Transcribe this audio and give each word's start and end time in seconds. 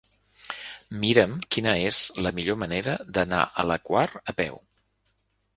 Mira'm 1.03 1.35
quina 1.55 1.75
és 1.91 2.01
la 2.27 2.33
millor 2.39 2.57
manera 2.63 2.97
d'anar 3.19 3.43
a 3.45 3.67
la 3.73 3.81
Quar 3.91 4.07
a 4.35 4.37
peu. 4.41 4.63